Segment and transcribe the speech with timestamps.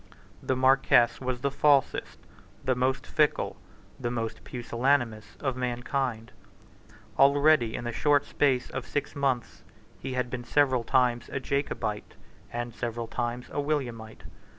[0.41, 2.17] The Marquess was the falsest,
[2.63, 3.57] the most fickle,
[3.99, 6.31] the most pusillanimous, of mankind.
[7.19, 9.61] Already, in the short space of six months,
[9.99, 12.15] he had been several times a Jacobite,
[12.51, 14.23] and several times a Williamite.